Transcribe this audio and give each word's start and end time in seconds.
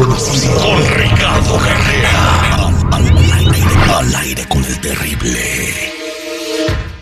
desconocido. 0.00 0.56
Con 0.56 0.82
Ricardo 0.96 1.58
Carrera. 1.58 2.68
Al 3.98 4.14
aire 4.14 4.46
con 4.48 4.64
el 4.64 4.80
terrible. 4.80 5.38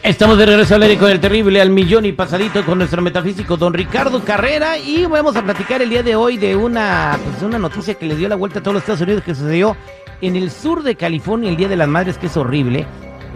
Estamos 0.03 0.39
de 0.39 0.47
regreso 0.47 0.75
al 0.75 0.83
aire 0.83 0.97
con 0.97 1.11
el 1.11 1.21
terrible 1.21 1.61
al 1.61 1.71
millón 1.71 2.07
y 2.07 2.13
pasadito 2.13 2.65
con 2.65 2.79
nuestro 2.79 3.03
metafísico 3.03 3.57
don 3.57 3.75
Ricardo 3.75 4.25
Carrera 4.25 4.79
y 4.79 5.05
vamos 5.05 5.37
a 5.37 5.43
platicar 5.43 5.83
el 5.83 5.91
día 5.91 6.03
de 6.03 6.17
hoy 6.17 6.39
de 6.39 6.57
una, 6.57 7.19
pues, 7.23 7.43
una 7.43 7.59
noticia 7.59 7.95
que 7.95 8.07
le 8.07 8.17
dio 8.17 8.29
la 8.29 8.37
vuelta 8.37 8.61
a 8.61 8.63
todos 8.63 8.75
los 8.75 8.83
Estados 8.83 9.03
Unidos 9.03 9.23
que 9.23 9.35
sucedió 9.35 9.77
en 10.23 10.35
el 10.37 10.51
sur 10.51 10.83
de 10.83 10.95
California 10.95 11.51
el 11.51 11.57
Día 11.57 11.69
de 11.69 11.77
las 11.77 11.89
Madres 11.89 12.17
que 12.17 12.27
es 12.27 12.37
horrible. 12.37 12.87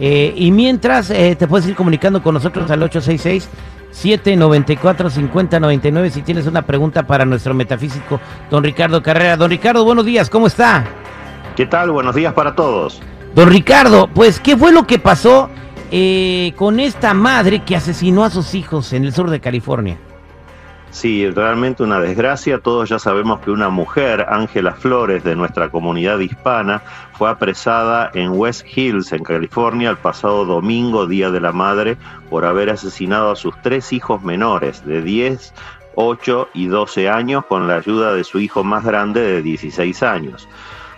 Eh, 0.01 0.33
y 0.35 0.51
mientras 0.51 1.11
eh, 1.11 1.37
te 1.37 1.47
puedes 1.47 1.69
ir 1.69 1.75
comunicando 1.75 2.23
con 2.23 2.35
nosotros 2.35 2.71
al 2.71 2.83
866 2.83 3.49
794 3.93 5.11
5099 5.11 6.11
si 6.11 6.23
tienes 6.23 6.47
una 6.47 6.63
pregunta 6.63 7.07
para 7.07 7.25
nuestro 7.25 7.55
metafísico 7.55 8.21
don 8.51 8.65
Ricardo 8.65 9.03
Carrera. 9.03 9.37
Don 9.37 9.51
Ricardo, 9.51 9.85
buenos 9.85 10.05
días, 10.05 10.29
¿cómo 10.29 10.47
está? 10.49 10.85
¿Qué 11.55 11.67
tal? 11.67 11.91
Buenos 11.91 12.15
días 12.15 12.33
para 12.33 12.55
todos. 12.55 13.01
Don 13.35 13.49
Ricardo, 13.49 14.09
pues, 14.13 14.41
¿qué 14.41 14.57
fue 14.57 14.73
lo 14.73 14.87
que 14.87 14.99
pasó 14.99 15.49
eh, 15.91 16.53
con 16.57 16.81
esta 16.81 17.15
madre 17.15 17.63
que 17.65 17.77
asesinó 17.77 18.25
a 18.25 18.31
sus 18.31 18.55
hijos 18.55 18.93
en 18.93 19.05
el 19.05 19.13
sur 19.13 19.31
de 19.31 19.41
California? 19.41 19.99
Sí, 20.93 21.29
realmente 21.31 21.83
una 21.83 21.99
desgracia. 22.01 22.59
Todos 22.59 22.91
ya 22.91 22.99
sabemos 22.99 23.41
que 23.41 23.51
una 23.51 23.71
mujer, 23.71 24.27
Ángela 24.29 24.75
Flores, 24.75 25.25
de 25.25 25.35
nuestra 25.35 25.71
comunidad 25.71 26.19
hispana, 26.19 26.83
fue 27.15 27.31
apresada 27.31 28.11
en 28.13 28.33
West 28.33 28.67
Hills, 28.77 29.11
en 29.13 29.25
California, 29.25 29.89
el 29.89 29.97
pasado 29.97 30.45
domingo, 30.45 31.07
Día 31.07 31.31
de 31.31 31.41
la 31.41 31.51
Madre, 31.51 31.97
por 32.29 32.45
haber 32.45 32.69
asesinado 32.69 33.31
a 33.31 33.37
sus 33.37 33.55
tres 33.63 33.91
hijos 33.95 34.23
menores 34.23 34.85
de 34.85 35.01
10, 35.01 35.55
8 35.95 36.49
y 36.53 36.67
12 36.67 37.09
años 37.09 37.47
con 37.47 37.69
la 37.69 37.77
ayuda 37.77 38.13
de 38.13 38.23
su 38.23 38.39
hijo 38.39 38.63
más 38.63 38.85
grande 38.85 39.23
de 39.23 39.41
16 39.41 40.03
años. 40.03 40.47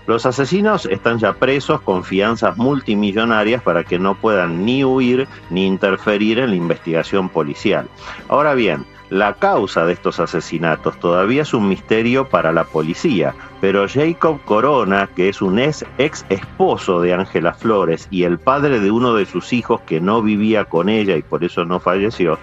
Los 0.08 0.26
asesinos 0.26 0.86
están 0.86 1.18
ya 1.18 1.34
presos 1.34 1.80
con 1.80 2.02
fianzas 2.02 2.56
multimillonarias 2.58 3.62
para 3.62 3.84
que 3.84 4.00
no 4.00 4.16
puedan 4.16 4.64
ni 4.66 4.84
huir 4.84 5.28
ni 5.50 5.66
interferir 5.66 6.40
en 6.40 6.50
la 6.50 6.56
investigación 6.56 7.30
policial. 7.30 7.88
Ahora 8.28 8.54
bien, 8.54 8.84
la 9.10 9.34
causa 9.34 9.84
de 9.84 9.92
estos 9.92 10.18
asesinatos 10.18 10.98
todavía 10.98 11.42
es 11.42 11.54
un 11.54 11.68
misterio 11.68 12.28
para 12.28 12.52
la 12.52 12.64
policía, 12.64 13.34
pero 13.60 13.86
Jacob 13.88 14.40
Corona, 14.44 15.08
que 15.14 15.28
es 15.28 15.42
un 15.42 15.58
ex, 15.58 15.84
esposo 16.28 17.00
de 17.00 17.14
Ángela 17.14 17.54
Flores 17.54 18.08
y 18.10 18.24
el 18.24 18.38
padre 18.38 18.80
de 18.80 18.90
uno 18.90 19.14
de 19.14 19.26
sus 19.26 19.52
hijos 19.52 19.80
que 19.82 20.00
no 20.00 20.22
vivía 20.22 20.64
con 20.64 20.88
ella 20.88 21.16
y 21.16 21.22
por 21.22 21.44
eso 21.44 21.64
no 21.64 21.80
falleció, 21.80 22.38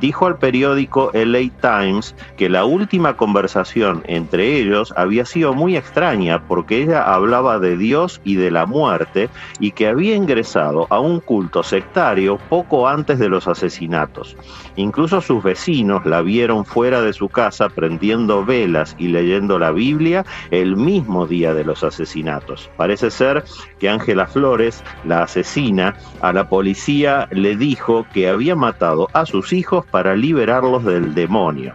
dijo 0.00 0.26
al 0.26 0.38
periódico 0.38 1.10
LA 1.12 1.50
Times 1.60 2.14
que 2.36 2.48
la 2.48 2.64
última 2.64 3.16
conversación 3.16 4.02
entre 4.06 4.56
ellos 4.58 4.94
había 4.96 5.24
sido 5.24 5.52
muy 5.54 5.76
extraña 5.76 6.42
porque 6.46 6.82
ella 6.82 7.02
hablaba 7.02 7.58
de 7.58 7.76
Dios 7.76 8.20
y 8.24 8.36
de 8.36 8.50
la 8.50 8.66
muerte 8.66 9.28
y 9.60 9.72
que 9.72 9.88
había 9.88 10.14
ingresado 10.14 10.86
a 10.90 11.00
un 11.00 11.20
culto 11.20 11.62
sectario 11.62 12.38
poco 12.48 12.88
antes 12.88 13.18
de 13.18 13.28
los 13.28 13.48
asesinatos. 13.48 14.36
Incluso 14.76 15.20
sus 15.20 15.42
vecinos 15.42 16.03
la 16.04 16.22
vieron 16.22 16.64
fuera 16.64 17.02
de 17.02 17.12
su 17.12 17.28
casa 17.28 17.68
prendiendo 17.68 18.44
velas 18.44 18.96
y 18.98 19.08
leyendo 19.08 19.58
la 19.58 19.70
Biblia 19.70 20.24
el 20.50 20.76
mismo 20.76 21.26
día 21.26 21.54
de 21.54 21.64
los 21.64 21.82
asesinatos. 21.84 22.70
Parece 22.76 23.10
ser 23.10 23.44
que 23.78 23.88
Ángela 23.88 24.26
Flores, 24.26 24.82
la 25.04 25.22
asesina, 25.22 25.96
a 26.20 26.32
la 26.32 26.48
policía 26.48 27.28
le 27.30 27.56
dijo 27.56 28.06
que 28.12 28.28
había 28.28 28.56
matado 28.56 29.08
a 29.12 29.26
sus 29.26 29.52
hijos 29.52 29.84
para 29.86 30.16
liberarlos 30.16 30.84
del 30.84 31.14
demonio. 31.14 31.74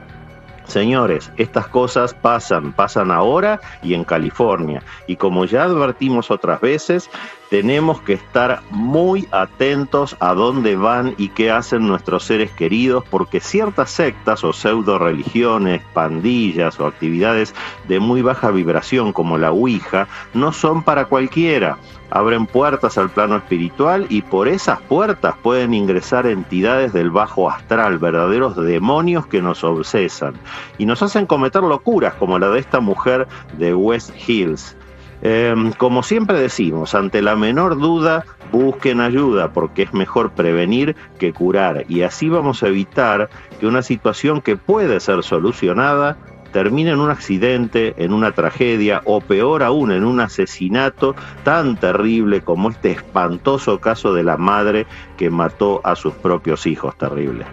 Señores, 0.69 1.31
estas 1.37 1.67
cosas 1.67 2.13
pasan, 2.13 2.73
pasan 2.73 3.09
ahora 3.09 3.59
y 3.81 3.95
en 3.95 4.03
California. 4.03 4.83
Y 5.07 5.15
como 5.15 5.45
ya 5.45 5.63
advertimos 5.63 6.29
otras 6.29 6.61
veces, 6.61 7.09
tenemos 7.49 8.01
que 8.01 8.13
estar 8.13 8.61
muy 8.69 9.27
atentos 9.31 10.15
a 10.19 10.33
dónde 10.33 10.75
van 10.75 11.15
y 11.17 11.29
qué 11.29 11.51
hacen 11.51 11.87
nuestros 11.87 12.23
seres 12.23 12.51
queridos, 12.51 13.03
porque 13.09 13.39
ciertas 13.39 13.89
sectas 13.91 14.43
o 14.43 14.53
pseudo 14.53 14.99
religiones, 14.99 15.81
pandillas 15.93 16.79
o 16.79 16.85
actividades 16.85 17.55
de 17.87 17.99
muy 17.99 18.21
baja 18.21 18.51
vibración 18.51 19.13
como 19.13 19.37
la 19.37 19.51
Ouija 19.51 20.07
no 20.33 20.51
son 20.51 20.83
para 20.83 21.05
cualquiera 21.05 21.77
abren 22.11 22.47
puertas 22.47 22.97
al 22.97 23.09
plano 23.09 23.37
espiritual 23.37 24.07
y 24.09 24.21
por 24.21 24.47
esas 24.47 24.81
puertas 24.81 25.35
pueden 25.41 25.73
ingresar 25.73 26.25
entidades 26.25 26.93
del 26.93 27.11
bajo 27.11 27.49
astral, 27.49 27.99
verdaderos 27.99 28.55
demonios 28.55 29.27
que 29.27 29.41
nos 29.41 29.63
obsesan 29.63 30.33
y 30.77 30.85
nos 30.85 31.03
hacen 31.03 31.25
cometer 31.25 31.63
locuras 31.63 32.15
como 32.15 32.39
la 32.39 32.49
de 32.49 32.59
esta 32.59 32.79
mujer 32.79 33.27
de 33.57 33.73
West 33.73 34.11
Hills. 34.27 34.75
Em, 35.21 35.73
como 35.73 36.01
siempre 36.01 36.39
decimos, 36.39 36.95
ante 36.95 37.21
la 37.21 37.35
menor 37.35 37.77
duda, 37.77 38.25
busquen 38.51 39.01
ayuda 39.01 39.51
porque 39.51 39.83
es 39.83 39.93
mejor 39.93 40.31
prevenir 40.31 40.95
que 41.17 41.33
curar 41.33 41.85
y 41.89 42.03
así 42.03 42.29
vamos 42.29 42.63
a 42.63 42.67
evitar 42.67 43.29
que 43.59 43.67
una 43.67 43.81
situación 43.81 44.41
que 44.41 44.55
puede 44.55 44.99
ser 44.99 45.23
solucionada 45.23 46.17
termina 46.53 46.91
en 46.91 46.99
un 46.99 47.11
accidente, 47.11 47.93
en 47.97 48.13
una 48.13 48.31
tragedia 48.31 49.01
o 49.05 49.21
peor 49.21 49.61
aún 49.61 49.91
en 49.91 50.03
un 50.03 50.19
asesinato 50.19 51.15
tan 51.43 51.77
terrible 51.77 52.41
como 52.41 52.69
este 52.69 52.91
espantoso 52.91 53.79
caso 53.79 54.13
de 54.13 54.23
la 54.23 54.37
madre 54.37 54.87
que 55.17 55.29
mató 55.29 55.81
a 55.83 55.95
sus 55.95 56.13
propios 56.13 56.65
hijos, 56.65 56.97
terrible. 56.97 57.45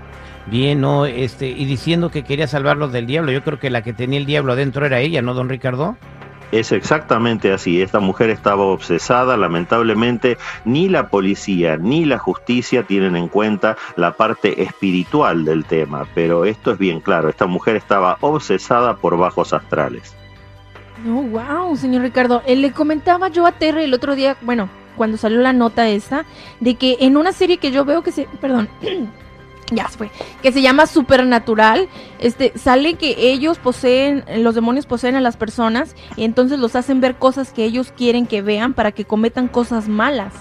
Bien, 0.47 0.81
no, 0.81 1.06
este, 1.06 1.48
y 1.48 1.65
diciendo 1.65 2.10
que 2.10 2.22
quería 2.22 2.47
salvarlos 2.47 2.93
del 2.93 3.06
diablo, 3.06 3.33
yo 3.33 3.43
creo 3.43 3.59
que 3.59 3.69
la 3.69 3.83
que 3.83 3.93
tenía 3.93 4.21
el 4.21 4.27
diablo 4.27 4.53
adentro 4.53 4.87
era 4.87 5.00
ella, 5.00 5.21
¿no, 5.21 5.34
don 5.34 5.48
Ricardo? 5.48 5.97
Es 6.53 6.73
exactamente 6.73 7.53
así. 7.53 7.83
Esta 7.83 8.01
mujer 8.01 8.31
estaba 8.31 8.62
obsesada. 8.62 9.37
Lamentablemente, 9.37 10.39
ni 10.65 10.89
la 10.89 11.09
policía 11.09 11.77
ni 11.77 12.05
la 12.05 12.19
justicia 12.19 12.84
tienen 12.84 13.17
en 13.17 13.29
cuenta 13.29 13.77
la 13.97 14.12
parte 14.12 14.62
espiritual 14.62 15.45
del 15.45 15.65
tema. 15.65 16.07
Pero 16.15 16.45
esto 16.45 16.73
es 16.73 16.79
bien 16.79 17.01
claro. 17.01 17.29
Esta 17.29 17.47
mujer 17.47 17.77
estaba 17.77 18.17
obsesada 18.21 18.97
por 18.97 19.17
bajos 19.17 19.53
astrales. 19.53 20.15
No, 21.05 21.23
wow, 21.23 21.77
señor 21.77 22.03
Ricardo. 22.03 22.43
Eh, 22.47 22.57
le 22.57 22.73
comentaba 22.73 23.28
yo 23.28 23.47
a 23.47 23.53
Terry 23.53 23.84
el 23.84 23.95
otro 23.95 24.15
día, 24.15 24.37
bueno, 24.41 24.69
cuando 24.97 25.17
salió 25.17 25.41
la 25.41 25.53
nota 25.53 25.89
esta, 25.89 26.25
de 26.61 26.77
que 26.77 26.97
en 27.01 27.17
una 27.17 27.33
serie 27.33 27.59
que 27.59 27.71
yo 27.71 27.84
veo 27.84 28.03
que 28.03 28.13
se. 28.13 28.28
Perdón. 28.41 28.69
ya 29.71 29.88
fue, 29.88 30.10
que 30.43 30.53
se 30.53 30.62
llama 30.62 30.87
Supernatural, 30.87 31.88
este, 32.19 32.53
sale 32.56 32.94
que 32.94 33.31
ellos 33.32 33.59
poseen, 33.59 34.25
los 34.38 34.54
demonios 34.54 34.87
poseen 34.87 35.16
a 35.16 35.21
las 35.21 35.37
personas 35.37 35.94
y 36.16 36.25
entonces 36.25 36.59
los 36.59 36.77
hacen 36.77 37.00
ver 37.00 37.16
cosas 37.16 37.53
que 37.53 37.65
ellos 37.65 37.93
quieren 37.97 38.27
que 38.27 38.43
vean 38.43 38.75
para 38.75 38.93
que 38.93 39.04
cometan 39.04 39.49
cosas 39.49 39.88
malas. 39.88 40.32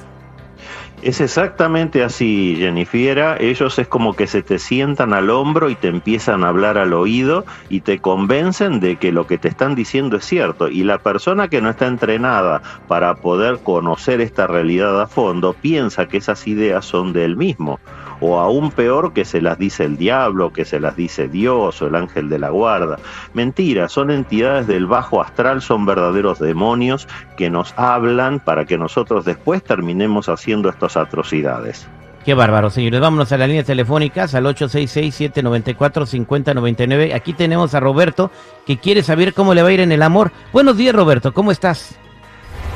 Es 1.02 1.22
exactamente 1.22 2.04
así, 2.04 2.56
Jennifer. 2.58 3.38
Ellos 3.40 3.78
es 3.78 3.88
como 3.88 4.16
que 4.16 4.28
se 4.28 4.42
te 4.42 4.58
sientan 4.58 5.14
al 5.14 5.30
hombro 5.30 5.70
y 5.70 5.76
te 5.76 5.88
empiezan 5.88 6.44
a 6.44 6.48
hablar 6.48 6.78
al 6.78 6.94
oído 6.94 7.46
y 7.70 7.82
te 7.82 8.00
convencen 8.00 8.80
de 8.80 8.96
que 8.96 9.12
lo 9.12 9.28
que 9.28 9.38
te 9.38 9.48
están 9.48 9.76
diciendo 9.76 10.18
es 10.18 10.26
cierto. 10.26 10.68
Y 10.68 10.84
la 10.84 10.98
persona 11.00 11.48
que 11.48 11.62
no 11.62 11.70
está 11.70 11.86
entrenada 11.86 12.62
para 12.88 13.16
poder 13.16 13.60
conocer 13.62 14.22
esta 14.22 14.48
realidad 14.48 15.00
a 15.00 15.06
fondo 15.06 15.54
piensa 15.54 16.08
que 16.08 16.18
esas 16.18 16.48
ideas 16.48 16.86
son 16.86 17.14
de 17.14 17.26
él 17.26 17.36
mismo 17.36 17.80
o 18.20 18.40
aún 18.40 18.72
peor 18.72 19.14
que 19.14 19.26
se 19.26 19.42
las 19.42 19.58
dice 19.58 19.84
el 19.84 19.98
diablo, 19.98 20.54
que 20.54 20.66
se 20.66 20.80
las 20.80 20.96
dice 20.96 21.28
Dios 21.28 21.82
o 21.82 21.88
el 21.88 21.96
ángel 21.96 22.30
de 22.30 22.40
la 22.40 22.50
guarda. 22.50 22.98
Mentira, 23.34 23.90
son 23.90 24.12
entidades 24.12 24.68
del 24.68 24.86
bajo 24.86 25.22
astral, 25.22 25.62
son 25.62 25.86
verdaderos 25.86 26.40
demonios 26.40 27.08
que 27.38 27.50
nos 27.50 27.74
hablan 27.78 28.40
para 28.40 28.66
que 28.66 28.78
nosotros 28.78 29.26
después 29.26 29.64
terminemos 29.64 30.30
haciendo 30.30 30.70
estas 30.70 30.98
atrocidades. 30.98 31.88
Qué 32.26 32.34
bárbaro, 32.34 32.70
señores. 32.72 33.00
Vámonos 33.00 33.32
a 33.32 33.38
las 33.38 33.48
líneas 33.48 33.68
telefónicas 33.68 34.34
al 34.34 34.46
866-794-5099. 34.46 37.14
Aquí 37.14 37.34
tenemos 37.34 37.76
a 37.76 37.80
Roberto 37.80 38.32
que 38.66 38.78
quiere 38.78 39.04
saber 39.04 39.36
cómo 39.36 39.54
le 39.54 39.62
va 39.62 39.70
a 39.70 39.74
ir 39.74 39.82
en 39.82 39.92
el 39.92 40.02
amor. 40.02 40.32
Buenos 40.52 40.76
días, 40.76 40.96
Roberto. 40.96 41.36
¿Cómo 41.36 41.52
estás? 41.52 41.96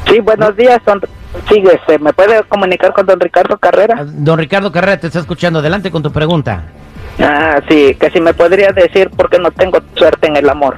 Sí, 0.05 0.19
buenos 0.19 0.55
días. 0.55 0.79
Don... 0.85 1.01
Sí, 1.47 1.63
este, 1.71 1.99
¿me 1.99 2.11
puede 2.13 2.43
comunicar 2.43 2.91
con 2.93 3.05
don 3.05 3.19
Ricardo 3.19 3.57
Carrera? 3.57 3.95
Ah, 3.99 4.05
don 4.05 4.39
Ricardo 4.39 4.71
Carrera 4.71 4.99
te 4.99 5.07
está 5.07 5.19
escuchando. 5.19 5.59
Adelante 5.59 5.91
con 5.91 6.01
tu 6.01 6.11
pregunta. 6.11 6.63
Ah, 7.19 7.59
sí, 7.69 7.95
que 7.99 8.09
si 8.11 8.19
me 8.19 8.33
podría 8.33 8.71
decir 8.71 9.09
por 9.09 9.29
qué 9.29 9.39
no 9.39 9.51
tengo 9.51 9.79
suerte 9.95 10.27
en 10.27 10.37
el 10.37 10.49
amor. 10.49 10.77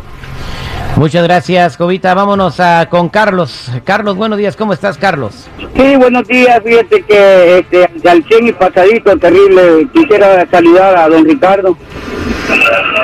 Muchas 0.99 1.23
gracias, 1.23 1.77
Jovita. 1.77 2.13
Vámonos 2.13 2.59
a, 2.59 2.89
con 2.89 3.07
Carlos. 3.07 3.71
Carlos, 3.85 4.17
buenos 4.17 4.37
días. 4.37 4.57
¿Cómo 4.57 4.73
estás, 4.73 4.97
Carlos? 4.97 5.47
Sí, 5.73 5.95
buenos 5.95 6.27
días. 6.27 6.61
Fíjate 6.61 7.03
que 7.03 7.59
este, 7.59 7.89
al 8.09 8.21
100 8.21 8.47
y 8.49 8.51
pasadito, 8.51 9.17
terrible. 9.17 9.87
Quisiera 9.93 10.45
saludar 10.51 10.97
a 10.97 11.07
don 11.07 11.23
Ricardo. 11.23 11.77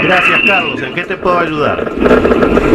Gracias, 0.04 0.42
Carlos. 0.46 0.82
¿En 0.82 0.94
qué 0.94 1.04
te 1.04 1.16
puedo 1.16 1.40
ayudar? 1.40 1.90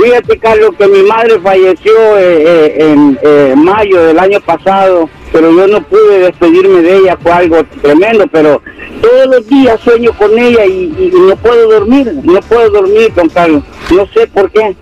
Fíjate, 0.03 0.39
Carlos, 0.39 0.71
que 0.79 0.89
mi 0.89 1.03
madre 1.03 1.39
falleció 1.39 1.93
eh, 2.17 2.43
eh, 2.47 2.91
en 2.91 3.19
eh, 3.23 3.55
mayo 3.59 4.03
del 4.03 4.19
año 4.19 4.41
pasado, 4.41 5.11
pero 5.33 5.55
yo 5.55 5.67
no 5.67 5.83
pude 5.83 6.21
despedirme 6.21 6.81
de 6.81 6.97
ella, 6.97 7.19
fue 7.23 7.33
algo 7.33 7.63
tremendo, 7.83 8.27
pero 8.33 8.63
todos 9.03 9.27
los 9.27 9.47
días 9.47 9.79
sueño 9.81 10.15
con 10.15 10.39
ella 10.39 10.65
y, 10.65 10.95
y 10.99 11.13
no 11.15 11.37
puedo 11.37 11.71
dormir, 11.73 12.11
no 12.23 12.41
puedo 12.41 12.71
dormir, 12.71 13.13
don 13.15 13.29
Carlos. 13.29 13.63
No 13.95 14.07
sé 14.15 14.27
por 14.27 14.51
qué. 14.51 14.75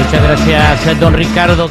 Muchas 0.04 0.22
gracias, 0.22 0.98
don 0.98 1.14
Ricardo. 1.14 1.68